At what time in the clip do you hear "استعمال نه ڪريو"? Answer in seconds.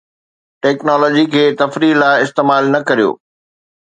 2.25-3.09